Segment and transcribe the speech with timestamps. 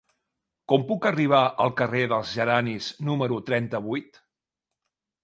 [0.71, 4.19] Com puc arribar al carrer dels Geranis número trenta-vuit?